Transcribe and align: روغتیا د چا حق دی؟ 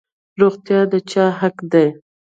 روغتیا 0.39 0.79
د 0.91 0.93
چا 1.11 1.25
حق 1.39 1.57
دی؟ 1.71 1.87